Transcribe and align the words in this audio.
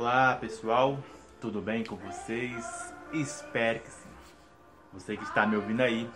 Olá 0.00 0.36
pessoal, 0.36 0.96
tudo 1.40 1.60
bem 1.60 1.82
com 1.82 1.96
vocês? 1.96 2.94
Espero 3.12 3.80
que 3.80 3.90
sim. 3.90 4.08
Você 4.92 5.16
que 5.16 5.24
está 5.24 5.44
me 5.44 5.56
ouvindo 5.56 5.80
aí 5.80 6.08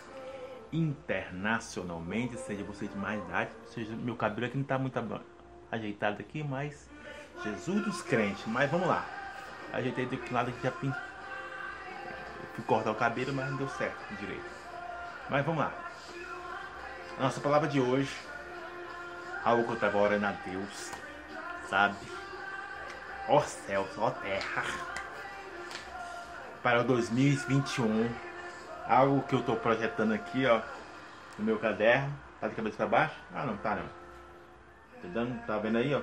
internacionalmente, 0.72 2.38
seja 2.38 2.62
você 2.62 2.86
de 2.86 2.96
mais 2.96 3.20
idade, 3.24 3.50
seja 3.66 3.92
meu 3.96 4.14
cabelo 4.14 4.46
aqui 4.46 4.54
não 4.54 4.62
está 4.62 4.78
muito 4.78 4.96
ajeitado 5.72 6.20
aqui, 6.20 6.44
mas 6.44 6.88
Jesus 7.42 7.84
dos 7.84 8.02
crentes, 8.02 8.46
mas 8.46 8.70
vamos 8.70 8.86
lá. 8.86 9.04
Ajeitei 9.72 10.06
do 10.06 10.32
lado 10.32 10.52
que 10.52 10.62
já 10.62 10.70
pin... 10.70 10.92
fui 12.54 12.64
cortar 12.64 12.92
o 12.92 12.94
cabelo, 12.94 13.32
mas 13.32 13.50
não 13.50 13.56
deu 13.56 13.68
certo 13.70 14.14
direito. 14.14 14.46
Mas 15.28 15.44
vamos 15.44 15.60
lá. 15.60 15.74
Nossa 17.18 17.40
palavra 17.40 17.68
de 17.68 17.80
hoje, 17.80 18.16
algo 19.44 19.64
que 19.64 19.70
eu 19.70 19.74
estava 19.74 19.98
orando 19.98 20.26
a 20.26 20.30
Deus, 20.30 20.92
sabe? 21.68 21.96
Ó 23.28 23.40
céus, 23.40 23.88
ó 23.98 24.10
terra, 24.10 24.64
para 26.62 26.80
o 26.80 26.84
2021. 26.84 28.10
Algo 28.86 29.22
que 29.22 29.34
eu 29.34 29.40
estou 29.40 29.56
projetando 29.56 30.12
aqui, 30.12 30.46
ó, 30.46 30.60
no 31.38 31.44
meu 31.44 31.58
caderno. 31.58 32.12
Tá 32.40 32.48
de 32.48 32.54
cabeça 32.54 32.76
para 32.76 32.86
baixo? 32.86 33.14
Ah, 33.32 33.46
não, 33.46 33.56
tá 33.56 33.76
não. 33.76 33.84
Tá, 33.84 35.08
dando, 35.12 35.46
tá 35.46 35.58
vendo 35.58 35.78
aí, 35.78 35.94
ó? 35.94 36.02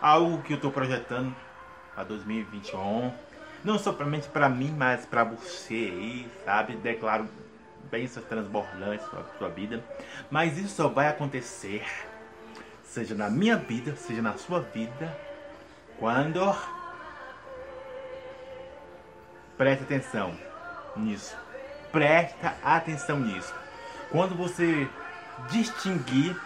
Algo 0.00 0.42
que 0.42 0.52
eu 0.52 0.56
estou 0.56 0.72
projetando 0.72 1.34
para 1.94 2.04
2021. 2.04 3.12
Não 3.64 3.78
somente 3.78 4.28
para 4.28 4.48
mim, 4.48 4.74
mas 4.76 5.06
para 5.06 5.24
você 5.24 5.74
aí, 5.74 6.30
sabe? 6.44 6.76
Declaro 6.76 7.28
bênçãos 7.90 8.26
transbordantes 8.26 9.06
para 9.08 9.24
sua 9.38 9.48
vida. 9.48 9.82
Mas 10.30 10.58
isso 10.58 10.74
só 10.74 10.88
vai 10.88 11.08
acontecer 11.08 11.84
seja 12.98 13.14
na 13.14 13.30
minha 13.30 13.56
vida, 13.56 13.94
seja 13.94 14.20
na 14.20 14.36
sua 14.36 14.60
vida, 14.60 15.16
quando 16.00 16.52
preste 19.56 19.84
atenção 19.84 20.36
nisso. 20.96 21.36
Presta 21.92 22.56
atenção 22.62 23.20
nisso. 23.20 23.54
Quando 24.10 24.34
você 24.34 24.88
distinguir 25.48 26.36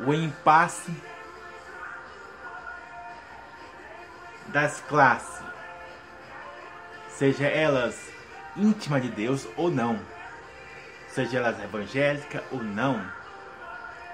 o 0.00 0.12
impasse 0.12 0.92
das 4.48 4.80
classes, 4.82 5.44
seja 7.10 7.46
elas 7.46 8.10
íntimas 8.56 9.02
de 9.02 9.08
Deus 9.08 9.46
ou 9.56 9.70
não, 9.70 10.00
seja 11.08 11.38
elas 11.38 11.62
evangélicas 11.62 12.42
ou 12.50 12.60
não, 12.60 13.15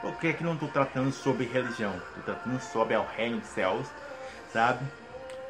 por 0.03 0.17
que, 0.17 0.43
não 0.43 0.55
estou 0.55 0.69
tratando 0.69 1.13
sobre 1.13 1.47
religião? 1.47 1.95
Estou 2.09 2.35
tratando 2.35 2.61
sobre 2.61 2.97
o 2.97 3.05
reino 3.05 3.39
dos 3.39 3.49
céus, 3.49 3.87
sabe? 4.53 4.85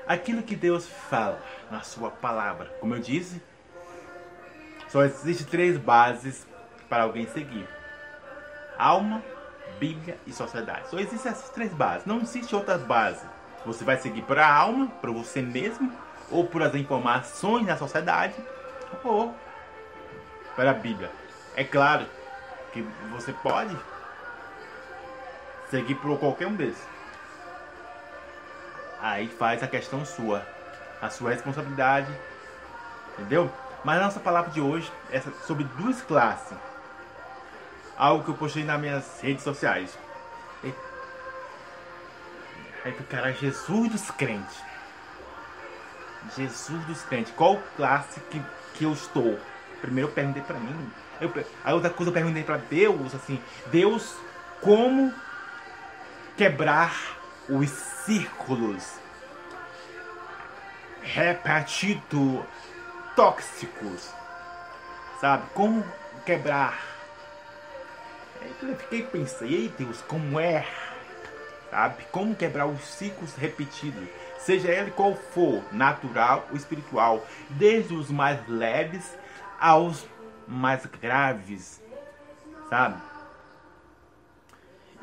Aquilo 0.06 0.42
que 0.42 0.54
Deus 0.54 0.86
fala 0.86 1.40
na 1.70 1.80
sua 1.80 2.10
palavra. 2.10 2.66
Como 2.78 2.94
eu 2.94 3.00
disse, 3.00 3.42
só 4.88 5.02
existem 5.04 5.46
três 5.46 5.78
bases 5.78 6.46
para 6.86 7.04
alguém 7.04 7.26
seguir: 7.28 7.66
alma, 8.78 9.22
Bíblia 9.80 10.18
e 10.26 10.32
sociedade. 10.32 10.90
Só 10.90 10.98
existem 10.98 11.32
essas 11.32 11.48
três 11.48 11.72
bases. 11.72 12.04
Não 12.04 12.20
existe 12.20 12.54
outras 12.54 12.82
bases. 12.82 13.24
Você 13.64 13.84
vai 13.84 13.96
seguir 13.96 14.22
para 14.22 14.46
a 14.46 14.54
alma, 14.54 14.88
para 15.00 15.10
você 15.10 15.40
mesmo, 15.40 15.90
ou 16.30 16.46
por 16.46 16.62
as 16.62 16.74
informações 16.74 17.66
da 17.66 17.76
sociedade, 17.76 18.34
ou 19.02 19.34
para 20.54 20.72
a 20.72 20.74
Bíblia. 20.74 21.10
É 21.56 21.64
claro 21.64 22.04
que 22.72 22.82
você 23.10 23.32
pode 23.32 23.74
seguir 25.72 25.94
por 25.94 26.18
qualquer 26.18 26.46
um 26.46 26.54
desses. 26.54 26.86
Aí 29.00 29.26
faz 29.26 29.62
a 29.62 29.66
questão 29.66 30.04
sua, 30.04 30.46
a 31.00 31.08
sua 31.08 31.30
responsabilidade, 31.30 32.14
entendeu? 33.14 33.50
Mas 33.82 33.98
a 33.98 34.04
nossa 34.04 34.20
palavra 34.20 34.50
de 34.50 34.60
hoje 34.60 34.92
é 35.10 35.20
sobre 35.46 35.64
duas 35.64 36.02
classes. 36.02 36.56
Algo 37.96 38.22
que 38.22 38.30
eu 38.30 38.34
postei 38.34 38.64
nas 38.64 38.78
minhas 38.78 39.20
redes 39.22 39.42
sociais. 39.42 39.98
Aí 42.84 42.92
o 42.92 43.04
cara, 43.04 43.32
Jesus 43.32 43.90
dos 43.90 44.10
crentes. 44.10 44.62
Jesus 46.36 46.84
dos 46.84 47.02
crentes. 47.02 47.32
Qual 47.34 47.58
classe 47.76 48.20
que, 48.30 48.42
que 48.74 48.84
eu 48.84 48.92
estou? 48.92 49.38
Primeiro 49.80 50.10
eu 50.10 50.12
perguntei 50.12 50.42
pra 50.42 50.58
mim. 50.58 50.92
Eu, 51.20 51.32
a 51.64 51.74
outra 51.74 51.90
coisa 51.90 52.10
eu 52.10 52.14
perguntei 52.14 52.42
pra 52.42 52.56
Deus, 52.56 53.14
assim, 53.14 53.40
Deus, 53.70 54.16
como 54.60 55.12
quebrar 56.36 57.18
os 57.48 57.70
círculos 57.70 58.94
repetidos 61.02 62.44
tóxicos, 63.16 64.12
sabe? 65.20 65.44
Como 65.54 65.84
quebrar? 66.24 66.80
Eu 68.60 68.76
fiquei 68.76 69.02
pensando, 69.02 69.50
ei 69.50 69.68
Deus, 69.68 70.00
como 70.02 70.38
é? 70.38 70.66
Sabe? 71.70 72.04
Como 72.10 72.34
quebrar 72.34 72.66
os 72.66 72.82
ciclos 72.82 73.34
repetidos, 73.34 74.08
seja 74.38 74.70
ele 74.70 74.90
qual 74.90 75.14
for, 75.14 75.62
natural 75.72 76.46
ou 76.50 76.56
espiritual, 76.56 77.24
desde 77.50 77.94
os 77.94 78.10
mais 78.10 78.46
leves 78.48 79.16
aos 79.60 80.06
mais 80.46 80.84
graves, 80.86 81.80
sabe? 82.68 83.00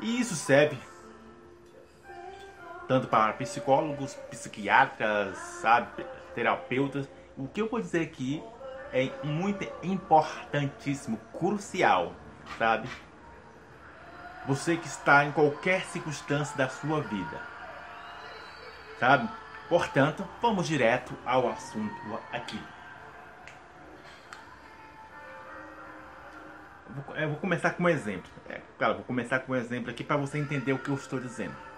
E 0.00 0.20
isso 0.20 0.34
serve 0.34 0.78
tanto 2.90 3.06
para 3.06 3.34
psicólogos, 3.34 4.14
psiquiatras, 4.32 5.38
sabe, 5.38 6.04
terapeutas. 6.34 7.08
O 7.36 7.46
que 7.46 7.62
eu 7.62 7.68
vou 7.68 7.80
dizer 7.80 8.00
aqui 8.00 8.42
é 8.92 9.08
muito 9.22 9.64
importantíssimo, 9.80 11.16
crucial, 11.38 12.12
sabe? 12.58 12.88
Você 14.44 14.76
que 14.76 14.88
está 14.88 15.24
em 15.24 15.30
qualquer 15.30 15.84
circunstância 15.84 16.56
da 16.56 16.68
sua 16.68 17.00
vida, 17.00 17.40
sabe? 18.98 19.28
Portanto, 19.68 20.26
vamos 20.42 20.66
direto 20.66 21.16
ao 21.24 21.48
assunto 21.48 21.94
aqui. 22.32 22.60
Eu 27.14 27.28
vou 27.28 27.38
começar 27.38 27.70
com 27.70 27.84
um 27.84 27.88
exemplo. 27.88 28.28
É, 28.48 28.60
cara, 28.76 28.94
vou 28.94 29.04
começar 29.04 29.38
com 29.38 29.52
um 29.52 29.56
exemplo 29.56 29.92
aqui 29.92 30.02
para 30.02 30.16
você 30.16 30.38
entender 30.38 30.72
o 30.72 30.78
que 30.80 30.88
eu 30.88 30.96
estou 30.96 31.20
dizendo. 31.20 31.69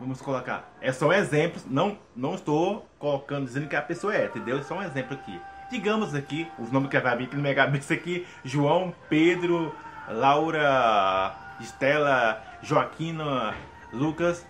Vamos 0.00 0.20
colocar. 0.20 0.72
É 0.80 0.92
só 0.92 1.08
um 1.08 1.12
exemplo. 1.12 1.60
Não, 1.66 1.98
não 2.14 2.34
estou 2.34 2.88
colocando, 2.98 3.46
dizendo 3.46 3.68
que 3.68 3.74
a 3.74 3.82
pessoa 3.82 4.14
é, 4.14 4.26
entendeu? 4.26 4.58
É 4.58 4.62
só 4.62 4.76
um 4.76 4.82
exemplo 4.82 5.14
aqui. 5.14 5.40
Digamos 5.70 6.14
aqui, 6.14 6.48
os 6.58 6.70
nomes 6.70 6.88
que 6.88 6.98
vai 6.98 7.16
vir 7.16 7.24
aqui 7.24 7.36
no 7.36 7.54
cabeça 7.54 7.94
aqui: 7.94 8.26
João, 8.44 8.94
Pedro, 9.08 9.74
Laura, 10.08 11.34
Estela, 11.60 12.42
Joaquina, 12.62 13.54
Lucas. 13.92 14.46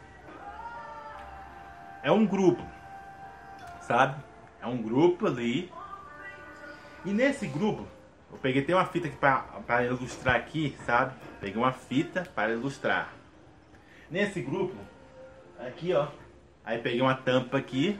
É 2.03 2.13
um 2.13 2.27
grupo, 2.27 2.63
sabe? 3.81 4.23
É 4.61 4.67
um 4.67 4.81
grupo 4.81 5.27
ali. 5.27 5.73
E 7.05 7.11
nesse 7.11 7.47
grupo, 7.47 7.89
eu 8.31 8.39
peguei 8.39 8.63
tem 8.63 8.75
uma 8.75 8.85
fita 8.85 9.09
aqui 9.09 9.17
para 9.17 9.85
ilustrar 9.85 10.37
aqui, 10.37 10.77
sabe? 10.85 11.15
Peguei 11.41 11.57
uma 11.57 11.73
fita 11.73 12.29
para 12.35 12.53
ilustrar. 12.53 13.13
Nesse 14.11 14.41
grupo, 14.41 14.77
Aqui, 15.59 15.93
ó. 15.93 16.09
Aí 16.65 16.79
peguei 16.79 17.01
uma 17.01 17.15
tampa 17.15 17.59
aqui. 17.59 17.99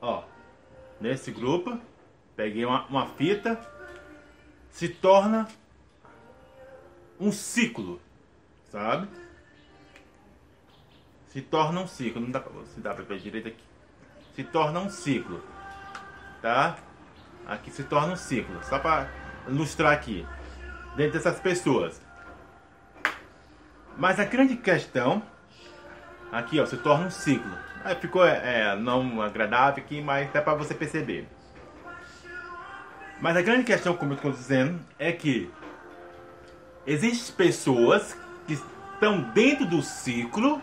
Ó. 0.00 0.22
Nesse 1.00 1.32
grupo. 1.32 1.78
Peguei 2.36 2.64
uma, 2.64 2.86
uma 2.86 3.06
fita. 3.06 3.60
Se 4.70 4.88
torna 4.88 5.48
um 7.18 7.32
ciclo. 7.32 8.00
Sabe? 8.70 9.08
Se 11.26 11.42
torna 11.42 11.80
um 11.80 11.86
ciclo. 11.86 12.20
Não 12.20 12.30
dá 12.30 12.40
pra, 12.40 12.64
se 12.66 12.80
dá 12.80 12.94
pra 12.94 13.04
ver 13.04 13.18
direito 13.18 13.48
aqui. 13.48 13.64
Se 14.34 14.44
torna 14.44 14.80
um 14.80 14.88
ciclo. 14.88 15.42
Tá? 16.40 16.76
Aqui 17.46 17.70
se 17.70 17.82
torna 17.84 18.12
um 18.12 18.16
ciclo. 18.16 18.62
Só 18.64 18.78
pra 18.78 19.10
ilustrar 19.48 19.92
aqui. 19.92 20.26
Dentro 20.96 21.14
dessas 21.14 21.40
pessoas. 21.40 22.00
Mas 23.96 24.20
a 24.20 24.24
grande 24.24 24.56
questão 24.56 25.22
Aqui, 26.32 26.58
ó, 26.58 26.64
se 26.64 26.78
torna 26.78 27.08
um 27.08 27.10
ciclo. 27.10 27.52
Aí 27.84 27.94
ficou 27.94 28.24
é, 28.24 28.70
é 28.70 28.76
não 28.76 29.20
agradável 29.20 29.84
aqui, 29.84 30.00
mas 30.00 30.34
é 30.34 30.40
para 30.40 30.54
você 30.54 30.72
perceber. 30.72 31.28
Mas 33.20 33.36
a 33.36 33.42
grande 33.42 33.64
questão, 33.64 33.94
como 33.94 34.12
eu 34.12 34.16
estou 34.16 34.32
dizendo, 34.32 34.80
é 34.98 35.12
que 35.12 35.50
existem 36.86 37.34
pessoas 37.36 38.16
que 38.46 38.54
estão 38.54 39.20
dentro 39.34 39.66
do 39.66 39.82
ciclo, 39.82 40.60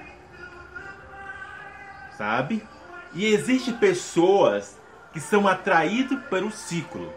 sabe? 2.18 2.68
E 3.14 3.28
existem 3.28 3.74
pessoas 3.76 4.78
que 5.14 5.20
são 5.20 5.48
atraídas 5.48 6.20
pelo 6.26 6.52
ciclo. 6.52 7.14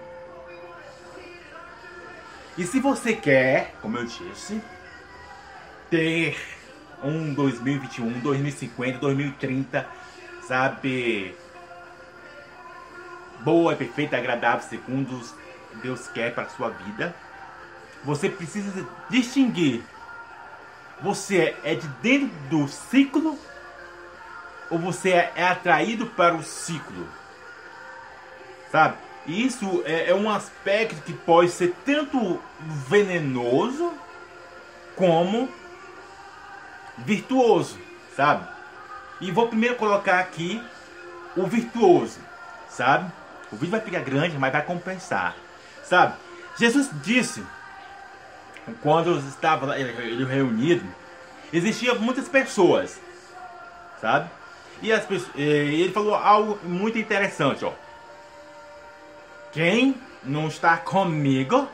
E 2.56 2.64
se 2.64 2.80
você 2.80 3.14
quer, 3.14 3.74
como 3.80 3.96
eu 3.96 4.04
disse, 4.04 4.62
ter 5.88 6.36
um 7.02 7.34
2021, 7.34 8.20
2050, 8.20 8.98
2030, 8.98 9.88
sabe? 10.46 11.34
Boa, 13.40 13.74
perfeita, 13.74 14.16
agradável, 14.16 14.68
segundo 14.68 15.20
Deus 15.82 16.08
quer 16.08 16.34
para 16.34 16.48
sua 16.48 16.70
vida. 16.70 17.14
Você 18.04 18.28
precisa 18.28 18.86
distinguir. 19.08 19.82
Você 21.00 21.56
é 21.64 21.74
de 21.74 21.88
dentro 22.00 22.30
do 22.48 22.68
ciclo 22.68 23.38
ou 24.70 24.78
você 24.78 25.10
é 25.10 25.42
atraído 25.42 26.06
para 26.06 26.34
o 26.34 26.42
ciclo? 26.42 27.08
Sabe? 28.70 28.96
Isso 29.26 29.82
é, 29.84 30.10
é 30.10 30.14
um 30.14 30.30
aspecto 30.30 31.00
que 31.02 31.12
pode 31.12 31.50
ser 31.50 31.74
tanto 31.84 32.40
venenoso 32.88 33.92
como 34.96 35.48
virtuoso, 36.98 37.78
sabe? 38.16 38.46
E 39.20 39.30
vou 39.30 39.48
primeiro 39.48 39.76
colocar 39.76 40.18
aqui 40.18 40.62
o 41.36 41.46
virtuoso, 41.46 42.18
sabe? 42.68 43.10
O 43.50 43.56
vídeo 43.56 43.70
vai 43.70 43.80
ficar 43.80 44.00
grande, 44.00 44.36
mas 44.38 44.52
vai 44.52 44.62
compensar, 44.62 45.36
sabe? 45.84 46.14
Jesus 46.58 46.90
disse, 47.02 47.44
quando 48.82 49.18
estava 49.28 49.78
ele 49.78 50.24
reunido, 50.24 50.84
existiam 51.52 51.98
muitas 51.98 52.28
pessoas, 52.28 53.00
sabe? 54.00 54.28
E 54.80 54.92
as 54.92 55.06
ele 55.36 55.92
falou 55.92 56.14
algo 56.14 56.58
muito 56.64 56.98
interessante, 56.98 57.64
ó. 57.64 57.72
Quem 59.52 60.00
não 60.24 60.48
está 60.48 60.76
comigo, 60.76 61.68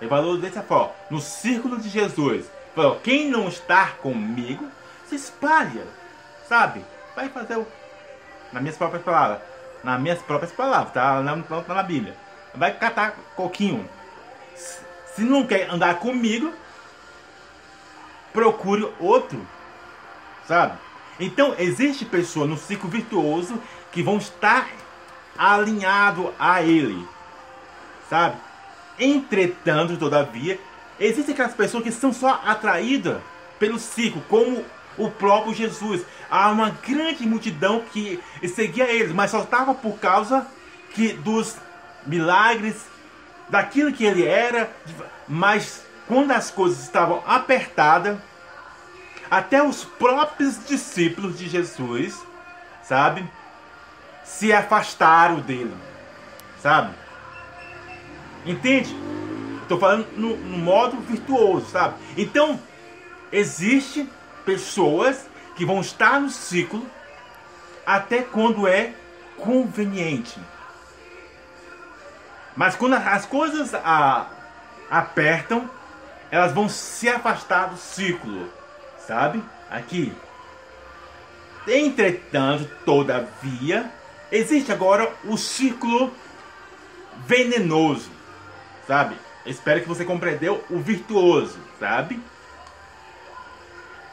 ele 0.00 0.08
falou 0.08 0.36
dessa 0.38 0.62
forma, 0.62 0.92
no 1.10 1.20
círculo 1.20 1.78
de 1.78 1.88
Jesus. 1.88 2.46
Falou, 2.74 2.98
quem 3.00 3.30
não 3.30 3.48
está 3.48 3.86
comigo, 4.02 4.68
se 5.06 5.14
espalha, 5.14 5.86
sabe? 6.48 6.84
Vai 7.14 7.28
fazer 7.28 7.56
o. 7.56 7.66
Nas 8.52 8.62
minhas 8.62 8.76
próprias 8.76 9.04
palavras. 9.04 9.40
Nas 9.82 10.00
minhas 10.00 10.22
próprias 10.22 10.52
palavras, 10.52 10.92
tá? 10.92 11.20
Não 11.20 11.42
tá 11.42 11.74
na 11.74 11.82
Bíblia. 11.82 12.16
Vai 12.54 12.72
catar 12.72 13.14
coquinho. 13.36 13.88
Se 15.14 15.22
não 15.22 15.46
quer 15.46 15.70
andar 15.70 15.96
comigo, 16.00 16.52
procure 18.32 18.92
outro, 18.98 19.46
sabe? 20.48 20.76
Então, 21.20 21.54
existe 21.58 22.04
pessoas 22.04 22.48
no 22.48 22.56
ciclo 22.56 22.90
virtuoso 22.90 23.60
que 23.92 24.02
vão 24.02 24.16
estar 24.16 24.68
alinhado 25.38 26.34
a 26.38 26.62
ele, 26.62 27.06
sabe? 28.10 28.36
Entretanto, 28.98 29.96
todavia, 29.96 30.58
existem 30.98 31.32
aquelas 31.34 31.54
pessoas 31.54 31.82
que 31.82 31.92
são 31.92 32.12
só 32.12 32.40
atraídas 32.44 33.20
pelo 33.58 33.78
ciclo, 33.78 34.22
como 34.28 34.64
o 34.96 35.10
próprio 35.10 35.54
Jesus. 35.54 36.04
Há 36.30 36.50
uma 36.50 36.70
grande 36.70 37.26
multidão 37.26 37.82
que 37.92 38.22
seguia 38.54 38.90
ele, 38.90 39.12
mas 39.12 39.30
só 39.30 39.42
estava 39.42 39.74
por 39.74 39.98
causa 39.98 40.46
que 40.94 41.12
dos 41.12 41.56
milagres, 42.06 42.76
daquilo 43.48 43.92
que 43.92 44.04
ele 44.04 44.24
era, 44.24 44.70
mas 45.26 45.84
quando 46.06 46.30
as 46.30 46.50
coisas 46.50 46.82
estavam 46.82 47.22
apertadas, 47.26 48.18
até 49.30 49.62
os 49.62 49.84
próprios 49.84 50.64
discípulos 50.66 51.38
de 51.38 51.48
Jesus, 51.48 52.22
sabe? 52.82 53.28
se 54.24 54.52
afastaram 54.52 55.40
dele. 55.40 55.74
Sabe? 56.60 56.94
Entende? 58.44 58.96
Estou 59.64 59.78
falando 59.78 60.06
no, 60.16 60.36
no, 60.36 60.58
modo 60.58 60.96
virtuoso, 60.98 61.66
sabe? 61.66 61.96
Então, 62.16 62.60
existe 63.32 64.08
pessoas 64.44 65.28
que 65.56 65.64
vão 65.64 65.80
estar 65.80 66.20
no 66.20 66.30
ciclo 66.30 66.84
até 67.84 68.22
quando 68.22 68.68
é 68.68 68.92
conveniente. 69.36 70.38
Mas 72.54 72.76
quando 72.76 72.94
as 72.94 73.26
coisas 73.26 73.74
a, 73.74 74.28
apertam, 74.90 75.68
elas 76.30 76.52
vão 76.52 76.68
se 76.68 77.08
afastar 77.08 77.70
do 77.70 77.76
ciclo, 77.76 78.48
sabe? 78.98 79.42
Aqui. 79.70 80.12
Entretanto, 81.66 82.70
todavia, 82.84 83.90
Existe 84.34 84.72
agora 84.72 85.14
o 85.22 85.36
círculo 85.36 86.12
venenoso, 87.24 88.10
sabe? 88.84 89.16
Espero 89.46 89.80
que 89.82 89.88
você 89.88 90.04
compreendeu 90.04 90.64
o 90.70 90.78
virtuoso, 90.78 91.58
sabe? 91.78 92.20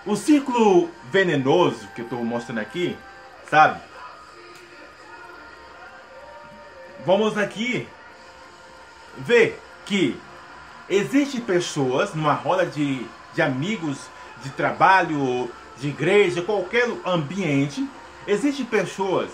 O 0.06 0.16
círculo 0.16 0.90
venenoso 1.12 1.88
que 1.96 2.02
eu 2.02 2.06
estou 2.06 2.24
mostrando 2.24 2.60
aqui, 2.60 2.98
sabe? 3.50 3.80
Vamos 7.06 7.38
aqui 7.38 7.88
ver 9.18 9.60
que 9.86 10.20
existem 10.90 11.40
pessoas 11.40 12.14
numa 12.14 12.34
roda 12.34 12.66
de, 12.66 13.06
de 13.34 13.42
amigos, 13.42 14.08
de 14.44 14.50
trabalho, 14.50 15.50
de 15.78 15.90
igreja, 15.90 16.42
qualquer 16.42 16.88
ambiente, 17.06 17.88
existem 18.28 18.66
pessoas 18.66 19.32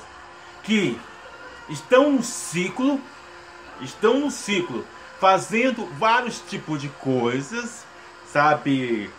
que 0.63 1.00
estão 1.69 2.11
no 2.13 2.23
ciclo, 2.23 3.01
estão 3.81 4.19
no 4.19 4.31
ciclo, 4.31 4.85
fazendo 5.19 5.85
vários 5.97 6.39
tipos 6.39 6.81
de 6.81 6.89
coisas, 6.89 7.85
sabe? 8.31 9.09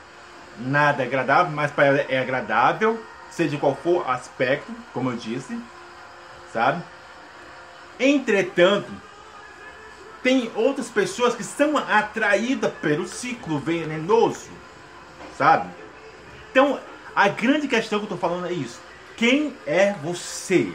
Nada 0.58 1.02
agradável, 1.02 1.52
mas 1.52 1.70
para 1.70 1.86
ela 1.86 1.98
é 2.08 2.18
agradável, 2.18 3.02
seja 3.30 3.56
qual 3.56 3.74
for 3.76 4.04
o 4.04 4.10
aspecto, 4.10 4.74
como 4.92 5.10
eu 5.10 5.16
disse, 5.16 5.58
sabe? 6.52 6.82
Entretanto, 7.98 8.90
tem 10.22 10.50
outras 10.54 10.88
pessoas 10.88 11.34
que 11.34 11.44
são 11.44 11.76
atraídas 11.76 12.72
pelo 12.80 13.06
ciclo 13.06 13.58
venenoso, 13.58 14.50
sabe? 15.36 15.70
Então, 16.50 16.80
a 17.14 17.28
grande 17.28 17.68
questão 17.68 17.98
que 17.98 18.04
eu 18.04 18.14
estou 18.14 18.18
falando 18.18 18.46
é 18.46 18.52
isso. 18.52 18.80
Quem 19.16 19.54
é 19.66 19.92
você? 20.02 20.72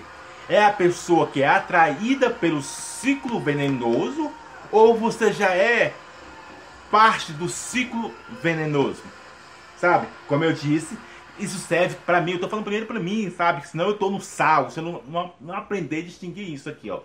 é 0.49 0.63
a 0.63 0.71
pessoa 0.71 1.27
que 1.27 1.41
é 1.41 1.47
atraída 1.47 2.29
pelo 2.29 2.61
ciclo 2.61 3.39
venenoso 3.39 4.31
ou 4.73 4.97
você 4.97 5.31
já 5.31 5.53
é 5.53 5.93
parte 6.89 7.31
do 7.31 7.47
ciclo 7.47 8.11
venenoso? 8.41 9.03
Sabe? 9.77 10.07
Como 10.27 10.43
eu 10.43 10.51
disse, 10.51 10.97
isso 11.37 11.59
serve 11.59 11.95
para 12.05 12.19
mim. 12.19 12.33
Eu 12.33 12.39
tô 12.39 12.49
falando 12.49 12.65
primeiro 12.65 12.87
para 12.87 12.99
mim, 12.99 13.29
sabe? 13.29 13.67
Senão 13.67 13.87
eu 13.87 13.97
tô 13.97 14.09
no 14.09 14.19
sal. 14.19 14.69
Eu 14.75 14.81
não, 14.83 15.01
não, 15.07 15.33
não 15.39 15.55
aprender 15.55 15.99
a 15.99 16.03
distinguir 16.03 16.51
isso 16.51 16.67
aqui, 16.67 16.89
ó. 16.89 17.01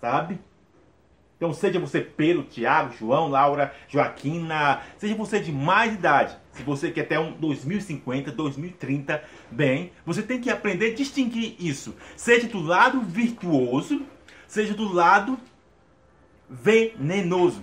Sabe? 0.00 0.38
Então, 1.38 1.54
seja 1.54 1.78
você 1.78 2.00
Pedro, 2.00 2.42
Tiago, 2.42 2.94
João, 2.98 3.28
Laura, 3.28 3.72
Joaquina, 3.88 4.82
seja 4.98 5.14
você 5.14 5.38
de 5.38 5.52
mais 5.52 5.94
idade, 5.94 6.36
se 6.50 6.64
você 6.64 6.90
quer 6.90 7.02
até 7.02 7.18
um 7.18 7.30
2050, 7.30 8.32
2030, 8.32 9.22
bem, 9.48 9.92
você 10.04 10.20
tem 10.20 10.40
que 10.40 10.50
aprender 10.50 10.90
a 10.90 10.94
distinguir 10.96 11.54
isso. 11.60 11.94
Seja 12.16 12.48
do 12.48 12.60
lado 12.60 13.00
virtuoso, 13.02 14.02
seja 14.48 14.74
do 14.74 14.92
lado 14.92 15.38
venenoso, 16.48 17.62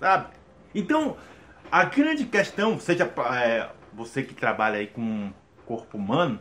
sabe? 0.00 0.28
Então, 0.74 1.16
a 1.70 1.84
grande 1.84 2.24
questão, 2.24 2.78
seja 2.78 3.12
é, 3.34 3.68
você 3.92 4.22
que 4.22 4.34
trabalha 4.34 4.78
aí 4.78 4.86
com 4.86 5.32
corpo 5.66 5.96
humano, 5.96 6.38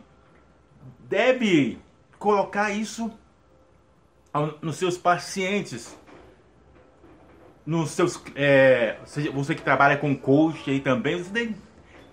deve 1.00 1.79
colocar 2.17 2.71
isso 2.71 3.12
nos 4.62 4.77
seus 4.77 4.98
pacientes 4.98 6.00
nos 7.65 7.91
seus. 7.91 8.21
É, 8.36 8.98
você 9.33 9.55
que 9.55 9.62
trabalha 9.62 9.98
com 9.98 10.15
coach 10.15 10.69
aí 10.69 10.79
também, 10.79 11.21
você 11.21 11.48
que 11.48 11.55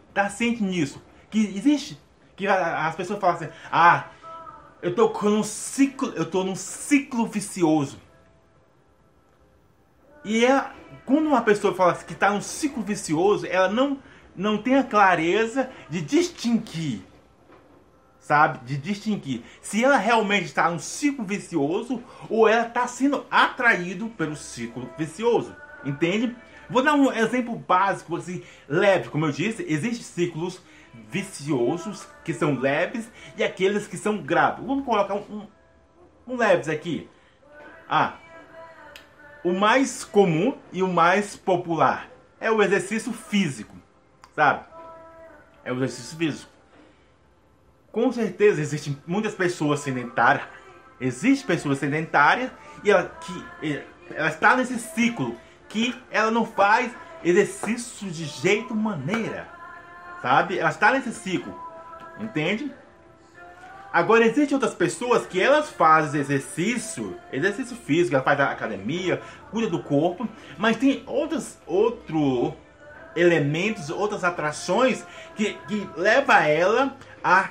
estar 0.09 0.31
ciente 0.31 0.63
nisso. 0.63 1.03
Que 1.31 1.41
existe. 1.57 1.99
Que 2.37 2.47
as 2.47 2.95
pessoas 2.95 3.19
falam 3.19 3.37
assim, 3.37 3.49
ah, 3.71 4.09
eu 4.81 4.95
tô 4.95 5.11
com 5.11 5.29
um 5.29 5.43
ciclo. 5.43 6.13
Eu 6.15 6.25
tô 6.25 6.45
num 6.45 6.55
ciclo 6.55 7.27
vicioso. 7.27 7.99
E 10.29 10.45
é, 10.45 10.63
quando 11.07 11.27
uma 11.27 11.41
pessoa 11.41 11.75
fala 11.75 11.95
que 11.95 12.13
está 12.13 12.31
num 12.31 12.43
ciclo 12.43 12.83
vicioso, 12.83 13.47
ela 13.47 13.67
não, 13.67 13.99
não 14.37 14.59
tem 14.59 14.77
a 14.77 14.85
clareza 14.85 15.71
de 15.89 16.03
distinguir 16.03 17.03
sabe? 18.21 18.59
De 18.67 18.77
distinguir 18.77 19.43
se 19.63 19.83
ela 19.83 19.97
realmente 19.97 20.45
está 20.45 20.69
num 20.69 20.79
ciclo 20.79 21.25
vicioso 21.25 22.03
ou 22.29 22.47
ela 22.47 22.67
está 22.67 22.87
sendo 22.87 23.25
atraído 23.31 24.11
pelo 24.11 24.37
ciclo 24.37 24.91
vicioso, 24.99 25.57
entende? 25.83 26.37
Vou 26.69 26.83
dar 26.83 26.93
um 26.93 27.11
exemplo 27.11 27.57
básico, 27.57 28.15
assim, 28.17 28.43
leve, 28.69 29.09
como 29.09 29.25
eu 29.25 29.33
disse, 29.33 29.65
existem 29.67 30.03
ciclos 30.03 30.61
viciosos 31.11 32.07
que 32.23 32.35
são 32.35 32.59
leves 32.61 33.11
e 33.35 33.43
aqueles 33.43 33.87
que 33.87 33.97
são 33.97 34.19
graves. 34.19 34.63
Vamos 34.63 34.85
colocar 34.85 35.15
um, 35.15 35.25
um, 35.31 35.47
um 36.35 36.37
leves 36.37 36.69
aqui. 36.69 37.09
Ah, 37.89 38.19
o 39.45 39.53
mais 39.53 40.05
comum 40.05 40.57
e 40.73 40.83
o 40.83 40.89
mais 40.89 41.37
popular 41.37 42.09
é 42.41 42.51
o 42.51 42.63
exercício 42.63 43.13
físico, 43.13 43.77
sabe? 44.35 44.69
é 45.69 45.73
o 45.73 45.77
exercício 45.77 46.17
físico. 46.17 46.51
Com 47.93 48.11
certeza 48.11 48.61
existem 48.61 48.99
muitas 49.07 49.35
pessoas 49.35 49.81
sedentárias. 49.81 50.47
Existem 50.99 51.47
pessoas 51.47 51.79
sedentárias 51.79 52.51
e 52.83 52.91
ela, 52.91 53.05
que, 53.21 53.83
ela 54.15 54.29
está 54.29 54.57
nesse 54.57 54.79
ciclo 54.79 55.37
que 55.69 55.95
ela 56.11 56.31
não 56.31 56.47
faz 56.47 56.91
exercício 57.23 58.11
de 58.11 58.25
jeito 58.25 58.75
maneira. 58.75 59.47
Sabe? 60.23 60.59
Ela 60.59 60.71
está 60.71 60.91
nesse 60.91 61.13
ciclo. 61.13 61.55
Entende? 62.19 62.73
Agora 63.93 64.25
existem 64.27 64.55
outras 64.55 64.75
pessoas 64.75 65.27
que 65.27 65.41
elas 65.41 65.71
fazem 65.71 66.21
exercício, 66.21 67.17
exercício 67.33 67.75
físico, 67.75 68.15
ela 68.15 68.25
faz 68.25 68.39
academia, 68.39 69.21
cuida 69.51 69.69
do 69.69 69.83
corpo, 69.83 70.29
mas 70.59 70.77
tem 70.77 71.03
outros 71.07 71.59
outro 71.67 72.55
elementos, 73.17 73.89
outras 73.89 74.25
atrações 74.25 75.05
que, 75.35 75.55
que 75.67 75.89
leva 75.97 76.45
ela 76.45 76.97
a 77.25 77.51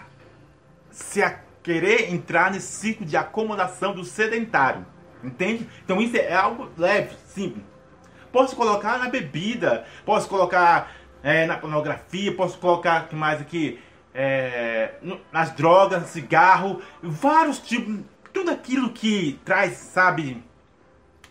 se 0.91 1.21
a 1.21 1.39
querer 1.63 2.13
entrar 2.13 2.51
nesse 2.51 2.71
ciclo 2.71 3.05
de 3.05 3.17
acomodação 3.17 3.93
do 3.93 4.03
sedentário. 4.03 4.85
Entende? 5.23 5.67
Então 5.83 5.99
isso 5.99 6.15
é 6.15 6.33
algo 6.33 6.69
leve, 6.77 7.15
simples. 7.27 7.63
Posso 8.31 8.55
colocar 8.55 8.99
na 8.99 9.09
bebida, 9.09 9.85
posso 10.05 10.29
colocar 10.29 10.91
é, 11.23 11.45
na 11.45 11.57
pornografia, 11.57 12.33
posso 12.35 12.57
colocar 12.59 13.07
que 13.07 13.15
mais 13.15 13.41
aqui 13.41 13.79
é, 14.19 14.95
nas 15.31 15.51
drogas, 15.51 16.07
cigarro, 16.07 16.81
vários 17.03 17.59
tipos, 17.59 17.99
tudo 18.33 18.49
aquilo 18.49 18.89
que 18.89 19.39
traz, 19.45 19.73
sabe, 19.73 20.43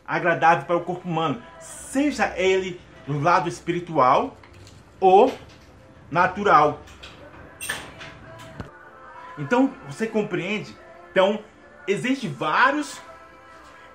agradável 0.06 0.66
para 0.66 0.76
o 0.76 0.84
corpo 0.84 1.08
humano, 1.08 1.42
seja 1.58 2.32
ele 2.38 2.80
no 3.04 3.20
lado 3.20 3.48
espiritual 3.48 4.36
ou 5.00 5.36
natural. 6.08 6.80
Então, 9.36 9.74
você 9.88 10.06
compreende? 10.06 10.74
Então, 11.10 11.42
existem 11.88 12.32
vários 12.32 13.00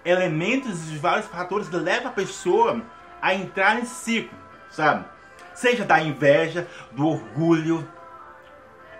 elementos 0.04 0.92
vários 0.98 1.28
fatores 1.28 1.70
que 1.70 1.78
levam 1.78 2.10
a 2.10 2.14
pessoa 2.14 2.82
a 3.22 3.34
entrar 3.34 3.76
nesse 3.76 3.96
ciclo, 3.96 4.38
sabe? 4.70 5.06
Seja 5.54 5.86
da 5.86 6.02
inveja, 6.02 6.68
do 6.92 7.08
orgulho, 7.08 7.88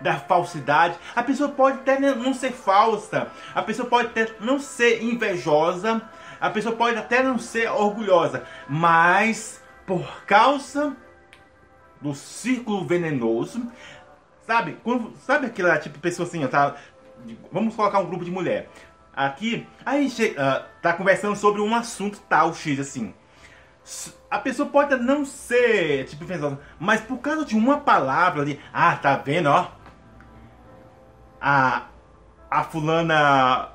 da 0.02 0.18
falsidade. 0.18 0.96
A 1.14 1.22
pessoa 1.22 1.48
pode 1.50 1.78
até 1.78 1.98
não 1.98 2.34
ser 2.34 2.52
falsa, 2.52 3.28
a 3.54 3.62
pessoa 3.62 3.88
pode 3.88 4.08
até 4.08 4.28
não 4.40 4.58
ser 4.58 5.02
invejosa, 5.02 6.02
a 6.40 6.50
pessoa 6.50 6.74
pode 6.74 6.98
até 6.98 7.22
não 7.22 7.38
ser 7.38 7.70
orgulhosa, 7.70 8.44
mas 8.68 9.62
por 9.86 10.24
causa 10.26 10.96
do 12.00 12.14
círculo 12.14 12.84
venenoso, 12.84 13.70
sabe? 14.46 14.76
Quando, 14.82 15.16
sabe 15.18 15.46
aquela 15.46 15.78
tipo 15.78 15.98
pessoa 15.98 16.26
assim, 16.26 16.46
tá? 16.48 16.74
Vamos 17.52 17.74
colocar 17.76 18.00
um 18.00 18.06
grupo 18.06 18.24
de 18.24 18.30
mulher 18.30 18.68
aqui, 19.14 19.66
aí 19.84 20.06
uh, 20.06 20.64
tá 20.80 20.92
conversando 20.94 21.36
sobre 21.36 21.60
um 21.60 21.74
assunto 21.74 22.20
tal 22.28 22.52
X 22.52 22.80
assim. 22.80 23.14
A 24.30 24.38
pessoa 24.38 24.68
pode 24.68 24.96
não 24.96 25.24
ser 25.24 26.06
tipo 26.06 26.24
mas 26.78 27.00
por 27.00 27.18
causa 27.18 27.44
de 27.44 27.56
uma 27.56 27.80
palavra 27.80 28.42
ali, 28.42 28.60
ah, 28.72 28.96
tá 28.96 29.16
vendo, 29.16 29.48
ó? 29.48 29.81
A 31.42 31.82
a 32.50 32.64
fulana 32.64 33.72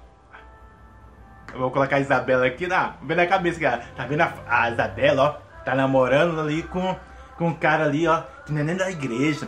eu 1.54 1.60
vou 1.60 1.72
colocar 1.72 1.96
a 1.96 2.00
Isabela 2.00 2.46
aqui 2.46 2.68
na, 2.68 2.94
vendo 3.02 3.20
a 3.20 3.28
cabeça, 3.28 3.60
cara. 3.60 3.84
Tá 3.96 4.06
vendo 4.06 4.22
a, 4.22 4.34
a 4.48 4.70
Isabela, 4.70 5.24
ó? 5.24 5.64
Tá 5.64 5.74
namorando 5.74 6.40
ali 6.40 6.62
com, 6.64 6.96
com 7.36 7.48
um 7.48 7.54
cara 7.54 7.86
ali, 7.86 8.08
ó, 8.08 8.22
que 8.46 8.52
não 8.52 8.62
é 8.62 8.64
nem 8.64 8.76
da 8.76 8.92
igreja. 8.92 9.48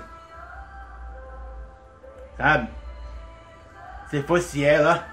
Sabe? 2.36 2.70
Se 4.10 4.24
fosse 4.24 4.64
ela, 4.64 5.06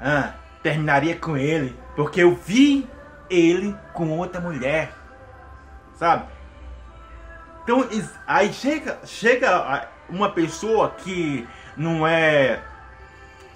ah, 0.00 0.34
terminaria 0.62 1.16
com 1.16 1.36
ele. 1.36 1.76
Porque 1.96 2.22
eu 2.22 2.36
vi 2.36 2.88
ele 3.28 3.76
com 3.92 4.16
outra 4.16 4.40
mulher. 4.40 4.92
Sabe? 5.94 6.26
Então, 7.64 7.88
aí 8.26 8.52
chega, 8.52 9.00
chega 9.04 9.88
uma 10.08 10.30
pessoa 10.30 10.90
que 10.90 11.48
não 11.76 12.06
é 12.06 12.60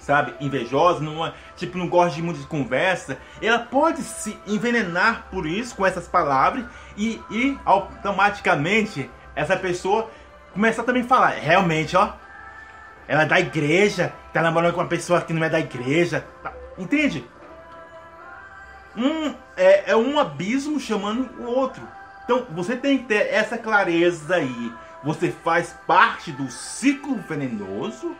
sabe, 0.07 0.33
invejosa, 0.39 1.01
não, 1.01 1.33
tipo, 1.57 1.77
não 1.77 1.89
gosta 1.89 2.15
de 2.15 2.21
muita 2.21 2.41
conversa, 2.47 3.17
ela 3.41 3.59
pode 3.59 4.01
se 4.01 4.39
envenenar 4.47 5.25
por 5.29 5.45
isso, 5.45 5.75
com 5.75 5.85
essas 5.85 6.07
palavras, 6.07 6.63
e, 6.95 7.21
e 7.29 7.59
automaticamente 7.65 9.09
essa 9.35 9.57
pessoa 9.57 10.09
começa 10.53 10.81
a 10.81 10.85
também 10.85 11.03
falar, 11.03 11.31
realmente, 11.31 11.97
ó, 11.97 12.13
ela 13.05 13.23
é 13.23 13.25
da 13.25 13.37
igreja, 13.37 14.13
tá 14.31 14.41
namorando 14.41 14.73
com 14.73 14.79
uma 14.79 14.87
pessoa 14.87 15.19
que 15.19 15.33
não 15.33 15.43
é 15.43 15.49
da 15.49 15.59
igreja, 15.59 16.25
tá, 16.41 16.53
entende? 16.77 17.27
Um, 18.95 19.35
é, 19.57 19.91
é 19.91 19.95
um 19.95 20.17
abismo 20.17 20.79
chamando 20.79 21.29
o 21.37 21.45
outro. 21.45 21.85
Então, 22.23 22.47
você 22.51 22.75
tem 22.75 22.97
que 22.97 23.05
ter 23.05 23.27
essa 23.33 23.57
clareza 23.57 24.35
aí. 24.35 24.73
Você 25.03 25.31
faz 25.31 25.75
parte 25.85 26.31
do 26.31 26.49
ciclo 26.49 27.17
venenoso 27.27 28.15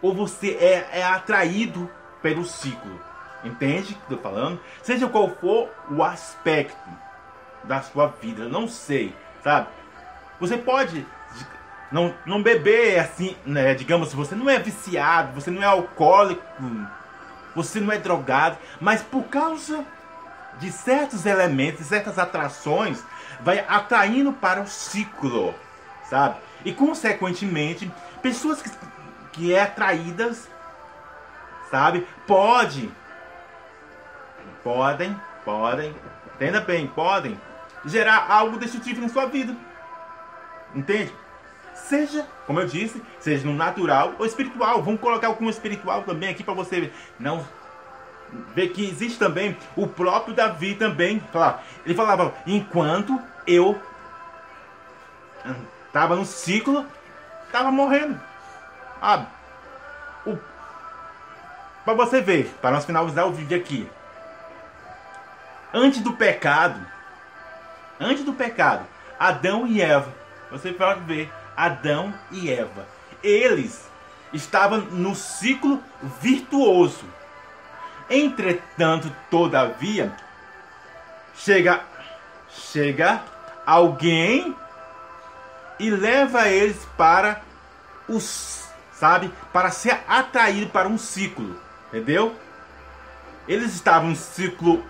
ou 0.00 0.14
você 0.14 0.50
é, 0.60 1.00
é 1.00 1.04
atraído 1.04 1.90
pelo 2.20 2.44
ciclo. 2.44 3.00
Entende 3.44 3.92
o 3.92 3.96
que 3.96 4.12
eu 4.12 4.16
tô 4.16 4.22
falando? 4.22 4.60
Seja 4.82 5.08
qual 5.08 5.28
for 5.36 5.68
o 5.90 6.02
aspecto 6.02 6.88
da 7.64 7.80
sua 7.80 8.08
vida, 8.08 8.48
não 8.48 8.68
sei, 8.68 9.14
sabe? 9.42 9.68
Você 10.38 10.56
pode 10.56 11.06
não, 11.90 12.14
não 12.24 12.42
beber 12.42 12.98
assim, 12.98 13.36
né? 13.44 13.74
Digamos, 13.74 14.12
você 14.12 14.34
não 14.34 14.48
é 14.48 14.58
viciado, 14.58 15.32
você 15.32 15.50
não 15.50 15.62
é 15.62 15.66
alcoólico, 15.66 16.42
você 17.54 17.80
não 17.80 17.92
é 17.92 17.98
drogado, 17.98 18.56
mas 18.80 19.02
por 19.02 19.24
causa 19.24 19.84
de 20.58 20.70
certos 20.70 21.26
elementos, 21.26 21.86
certas 21.86 22.18
atrações, 22.18 23.02
vai 23.40 23.64
atraindo 23.68 24.32
para 24.32 24.60
o 24.60 24.66
ciclo, 24.66 25.54
sabe? 26.12 26.36
E 26.62 26.74
consequentemente, 26.74 27.90
pessoas 28.20 28.60
que 28.60 28.70
que 29.32 29.54
é 29.54 29.62
atraídas, 29.62 30.46
sabe? 31.70 32.06
Pode, 32.26 32.90
podem, 34.62 35.18
podem, 35.42 35.96
entenda 36.34 36.60
bem, 36.60 36.86
podem 36.86 37.40
gerar 37.86 38.26
algo 38.30 38.58
destrutivo 38.58 39.00
na 39.00 39.08
sua 39.08 39.24
vida. 39.24 39.56
Entende? 40.74 41.14
Seja, 41.74 42.26
como 42.46 42.60
eu 42.60 42.66
disse, 42.66 43.02
seja 43.18 43.46
no 43.46 43.54
natural 43.54 44.12
ou 44.18 44.26
espiritual. 44.26 44.82
Vamos 44.82 45.00
colocar 45.00 45.30
o 45.30 45.48
espiritual 45.48 46.02
também 46.02 46.28
aqui 46.28 46.44
para 46.44 46.52
você 46.52 46.92
não 47.18 47.42
ver 48.54 48.68
que 48.68 48.86
existe 48.86 49.18
também 49.18 49.56
o 49.74 49.86
próprio 49.86 50.34
Davi 50.34 50.74
também. 50.74 51.22
Ele 51.86 51.94
falava, 51.94 52.34
enquanto 52.46 53.18
eu 53.46 53.80
estava 55.92 56.16
no 56.16 56.24
ciclo, 56.24 56.86
estava 57.44 57.70
morrendo. 57.70 58.18
Ah, 59.00 59.26
o... 60.24 60.38
Para 61.84 61.92
você 61.92 62.22
ver, 62.22 62.46
para 62.62 62.70
nós 62.70 62.86
finalizar 62.86 63.26
o 63.26 63.32
vídeo 63.32 63.58
aqui. 63.58 63.86
Antes 65.74 66.00
do 66.00 66.14
pecado, 66.14 66.80
antes 68.00 68.24
do 68.24 68.32
pecado, 68.32 68.86
Adão 69.20 69.66
e 69.66 69.82
Eva, 69.82 70.10
você 70.50 70.72
pode 70.72 71.00
ver, 71.00 71.30
Adão 71.54 72.14
e 72.30 72.50
Eva, 72.50 72.86
eles 73.22 73.86
estavam 74.32 74.78
no 74.78 75.14
ciclo 75.14 75.82
virtuoso. 76.22 77.04
Entretanto, 78.08 79.14
todavia, 79.30 80.10
chega 81.34 81.82
chega 82.48 83.22
alguém 83.66 84.54
e 85.78 85.90
leva 85.90 86.48
eles 86.48 86.76
para 86.96 87.40
os 88.08 88.62
sabe? 89.02 89.32
Para 89.52 89.72
ser 89.72 89.98
atraído 90.06 90.70
para 90.70 90.86
um 90.86 90.96
ciclo, 90.96 91.60
entendeu? 91.88 92.36
Eles 93.48 93.74
estavam 93.74 94.10
um 94.10 94.14
ciclo 94.14 94.80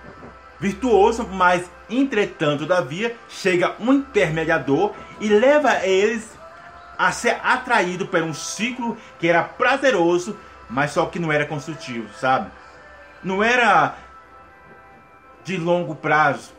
virtuoso, 0.61 1.27
mas 1.27 1.65
entretanto, 1.89 2.67
todavia, 2.67 3.17
chega 3.27 3.75
um 3.81 3.91
intermediador 3.91 4.93
e 5.19 5.29
leva 5.31 5.87
eles 5.87 6.31
a 6.99 7.11
ser 7.11 7.41
atraído 7.43 8.07
para 8.07 8.23
um 8.23 8.35
ciclo 8.35 8.99
que 9.19 9.29
era 9.29 9.43
prazeroso, 9.43 10.37
mas 10.69 10.91
só 10.91 11.07
que 11.07 11.19
não 11.19 11.33
era 11.33 11.47
construtivo, 11.47 12.07
sabe? 12.21 12.51
Não 13.25 13.43
era 13.43 13.97
de 15.43 15.57
longo 15.57 15.95
prazo. 15.95 16.53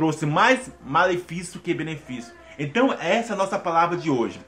Trouxe 0.00 0.24
mais 0.24 0.72
malefício 0.82 1.60
que 1.60 1.74
benefício. 1.74 2.32
Então, 2.58 2.90
essa 2.94 3.32
é 3.32 3.34
a 3.34 3.36
nossa 3.36 3.58
palavra 3.58 3.98
de 3.98 4.08
hoje 4.10 4.40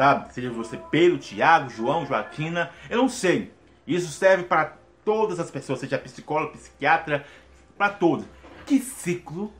sabe? 0.00 0.32
Seja 0.32 0.50
você 0.50 0.78
Pedro, 0.78 1.18
Tiago, 1.18 1.68
João, 1.68 2.06
Joaquina, 2.06 2.70
eu 2.88 2.96
não 2.96 3.08
sei. 3.08 3.52
Isso 3.86 4.10
serve 4.12 4.44
para 4.44 4.76
todas 5.04 5.40
as 5.40 5.50
pessoas, 5.50 5.80
seja 5.80 5.98
psicólogo, 5.98 6.52
psiquiatra, 6.52 7.26
para 7.76 7.90
todos. 7.90 8.24
Que 8.64 8.78
ciclo 8.78 9.52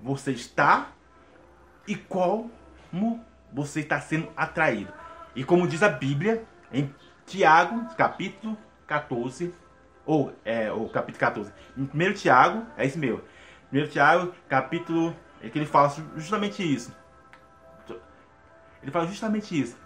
você 0.00 0.30
está 0.30 0.92
e 1.88 1.96
como 1.96 2.52
você 3.52 3.80
está 3.80 4.00
sendo 4.00 4.28
atraído. 4.36 4.92
E 5.34 5.42
como 5.42 5.66
diz 5.66 5.82
a 5.82 5.88
Bíblia, 5.88 6.44
em 6.72 6.94
Tiago, 7.26 7.88
capítulo 7.96 8.56
14, 8.86 9.52
ou 10.06 10.32
é, 10.44 10.70
o 10.70 10.88
capítulo 10.88 11.18
14, 11.18 11.52
em 11.76 11.82
1 11.82 12.12
Tiago, 12.12 12.64
é 12.76 12.86
isso 12.86 12.98
mesmo. 12.98 13.22
1 13.74 13.88
Tiago, 13.88 14.32
capítulo, 14.48 15.16
é 15.42 15.48
que 15.48 15.58
ele 15.58 15.66
fala 15.66 15.92
justamente 16.16 16.62
isso. 16.62 16.94
Ele 18.80 18.92
fala 18.92 19.06
justamente 19.08 19.60
isso. 19.60 19.76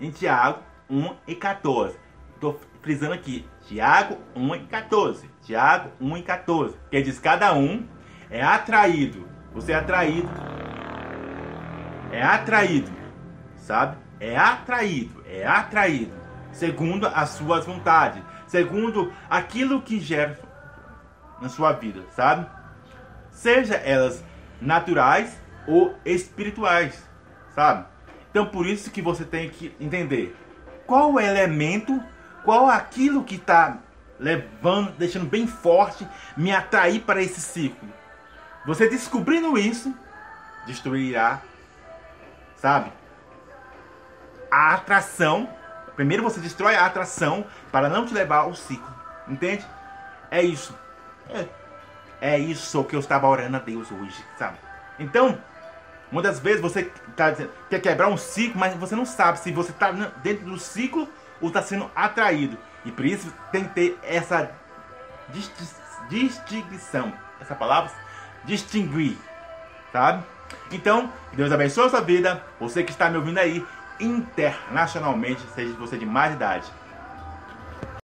Em 0.00 0.10
Tiago 0.10 0.60
1 0.88 1.14
e 1.28 1.34
14. 1.36 1.96
Estou 2.34 2.58
frisando 2.82 3.12
aqui. 3.14 3.46
Tiago 3.68 4.18
1 4.34 4.54
e 4.56 4.60
14. 4.66 5.30
Tiago 5.42 5.92
1 6.00 6.16
e 6.16 6.22
14. 6.22 6.76
Que 6.90 7.02
diz: 7.02 7.20
cada 7.20 7.54
um 7.54 7.86
é 8.28 8.42
atraído. 8.42 9.28
Você 9.54 9.72
é 9.72 9.76
atraído. 9.76 10.28
É 12.10 12.22
atraído. 12.22 12.90
Sabe? 13.56 13.96
É 14.18 14.36
atraído. 14.36 15.22
É 15.26 15.46
atraído. 15.46 16.14
Segundo 16.50 17.06
as 17.06 17.30
suas 17.30 17.64
vontades. 17.64 18.22
Segundo 18.48 19.12
aquilo 19.28 19.82
que 19.82 20.00
gera 20.00 20.36
na 21.40 21.48
sua 21.48 21.72
vida. 21.72 22.02
Sabe? 22.10 22.59
Seja 23.30 23.74
elas 23.74 24.22
naturais 24.60 25.38
ou 25.66 25.94
espirituais. 26.04 27.02
Sabe? 27.54 27.86
Então 28.30 28.46
por 28.46 28.66
isso 28.66 28.90
que 28.90 29.02
você 29.02 29.24
tem 29.24 29.48
que 29.48 29.74
entender 29.80 30.36
qual 30.86 31.12
o 31.12 31.20
elemento, 31.20 32.02
qual 32.44 32.68
aquilo 32.68 33.24
que 33.24 33.36
está 33.36 33.78
levando, 34.18 34.92
deixando 34.98 35.24
bem 35.24 35.46
forte, 35.46 36.06
me 36.36 36.52
atrair 36.52 37.00
para 37.00 37.22
esse 37.22 37.40
ciclo. 37.40 37.88
Você 38.66 38.88
descobrindo 38.88 39.56
isso, 39.56 39.94
destruirá, 40.66 41.40
sabe? 42.56 42.92
A 44.50 44.74
atração. 44.74 45.48
Primeiro 45.96 46.22
você 46.22 46.40
destrói 46.40 46.74
a 46.74 46.86
atração 46.86 47.46
para 47.72 47.88
não 47.88 48.04
te 48.04 48.12
levar 48.12 48.38
ao 48.38 48.54
ciclo. 48.54 48.94
Entende? 49.26 49.64
É 50.30 50.42
isso. 50.42 50.76
É, 51.28 51.46
é 52.20 52.38
isso 52.38 52.84
que 52.84 52.94
eu 52.94 53.00
estava 53.00 53.26
orando 53.26 53.56
a 53.56 53.60
Deus 53.60 53.90
hoje, 53.90 54.24
sabe? 54.38 54.58
Então, 54.98 55.38
Muitas 56.10 56.40
vezes 56.40 56.60
você 56.60 56.90
tá, 57.16 57.32
quer 57.68 57.80
quebrar 57.80 58.08
um 58.08 58.16
ciclo, 58.16 58.58
mas 58.58 58.74
você 58.74 58.96
não 58.96 59.06
sabe 59.06 59.38
se 59.38 59.52
você 59.52 59.70
está 59.70 59.92
dentro 59.92 60.44
do 60.44 60.58
ciclo 60.58 61.08
ou 61.40 61.48
está 61.48 61.62
sendo 61.62 61.88
atraído. 61.94 62.58
E 62.84 62.90
por 62.90 63.04
isso 63.04 63.32
tem 63.52 63.64
que 63.64 63.74
ter 63.74 63.98
essa 64.02 64.50
distinção. 66.08 67.12
Essa 67.40 67.54
palavra? 67.54 67.92
Distinguir. 68.44 69.16
Sabe? 69.92 70.24
Então, 70.72 71.12
Deus 71.32 71.52
abençoe 71.52 71.86
a 71.86 71.90
sua 71.90 72.00
vida. 72.00 72.42
Você 72.58 72.82
que 72.82 72.90
está 72.90 73.08
me 73.08 73.16
ouvindo 73.16 73.38
aí 73.38 73.64
internacionalmente, 74.00 75.42
seja 75.54 75.72
você 75.74 75.96
de 75.96 76.06
mais 76.06 76.34
idade. 76.34 76.66